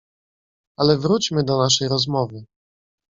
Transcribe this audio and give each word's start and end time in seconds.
"Ale 0.77 0.97
wróćmy 0.97 1.43
do 1.43 1.57
naszej 1.57 1.87
rozmowy." 1.87 2.45